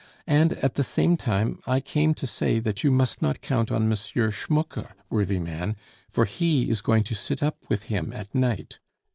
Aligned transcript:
And, 0.25 0.53
at 0.53 0.73
the 0.73 0.83
same 0.83 1.15
time, 1.15 1.59
I 1.67 1.79
came 1.79 2.15
to 2.15 2.25
say 2.25 2.57
that 2.57 2.83
you 2.83 2.89
must 2.89 3.21
not 3.21 3.39
count 3.39 3.71
on 3.71 3.83
M. 3.83 3.95
Schmucke, 4.31 4.87
worthy 5.11 5.37
man, 5.37 5.75
for 6.09 6.25
he 6.25 6.71
is 6.71 6.81
going 6.81 7.03
to 7.03 7.13
sit 7.13 7.43
up 7.43 7.57
with 7.69 7.83
him 7.83 8.11
at 8.11 8.33
night. 8.33 8.79